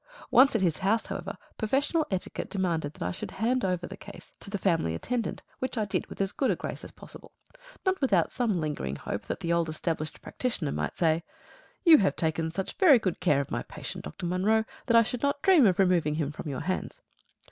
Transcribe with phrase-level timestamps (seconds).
[0.31, 4.37] Once at his house, however, professional etiquette demanded that I should hand the case over
[4.39, 7.33] to the family attendant, which I did with as good a grace as possible
[7.85, 11.21] not without some lingering hope that the old established practitioner might say,
[11.85, 14.25] "You have taken such very good care of my patient, Dr.
[14.25, 17.01] Munro, that I should not dream of removing him from your hands."